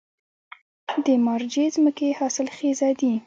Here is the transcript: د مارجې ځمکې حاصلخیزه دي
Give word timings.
د 1.05 1.07
مارجې 1.25 1.65
ځمکې 1.75 2.07
حاصلخیزه 2.19 2.89
دي 2.99 3.13